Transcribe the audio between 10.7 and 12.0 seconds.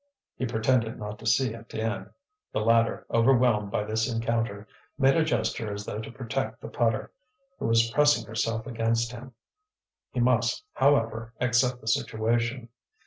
however, accept the